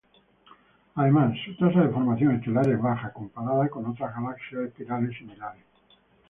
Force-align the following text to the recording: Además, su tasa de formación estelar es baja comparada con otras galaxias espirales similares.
Además, 0.95 1.37
su 1.45 1.55
tasa 1.57 1.81
de 1.83 1.93
formación 1.93 2.33
estelar 2.33 2.67
es 2.67 2.81
baja 2.81 3.13
comparada 3.13 3.69
con 3.69 3.85
otras 3.85 4.11
galaxias 4.15 4.61
espirales 4.61 5.15
similares. 5.15 5.61